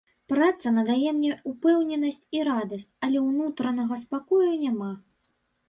[0.31, 4.93] Праца надае мне упэўненасць і радасць, але ўнутранага спакою няма.